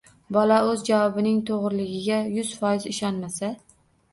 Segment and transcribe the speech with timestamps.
[0.37, 3.53] Bola o‘z javobining to‘g‘riligiga yuz foiz ishonmasa